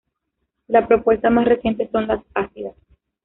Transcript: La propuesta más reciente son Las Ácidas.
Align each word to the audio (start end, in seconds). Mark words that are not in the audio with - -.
La 0.65 0.87
propuesta 0.87 1.29
más 1.29 1.45
reciente 1.45 1.87
son 1.91 2.07
Las 2.07 2.21
Ácidas. 2.33 2.73